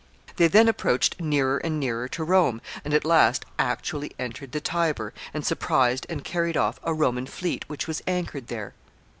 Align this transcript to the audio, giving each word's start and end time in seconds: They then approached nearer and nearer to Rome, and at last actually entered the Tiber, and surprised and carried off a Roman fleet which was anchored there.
They 0.37 0.47
then 0.47 0.67
approached 0.67 1.21
nearer 1.21 1.59
and 1.59 1.79
nearer 1.79 2.07
to 2.07 2.23
Rome, 2.23 2.59
and 2.83 2.91
at 2.91 3.05
last 3.05 3.45
actually 3.59 4.13
entered 4.17 4.51
the 4.51 4.59
Tiber, 4.59 5.13
and 5.31 5.45
surprised 5.45 6.07
and 6.09 6.23
carried 6.23 6.57
off 6.57 6.79
a 6.83 6.91
Roman 6.91 7.27
fleet 7.27 7.69
which 7.69 7.87
was 7.87 8.01
anchored 8.07 8.47
there. 8.47 8.73